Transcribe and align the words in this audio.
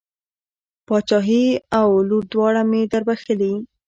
پاچهي 0.87 1.45
او 1.79 1.89
لور 2.07 2.23
دواړه 2.33 2.61
مې 2.69 2.81
در 2.91 3.01
بښلې. 3.07 3.53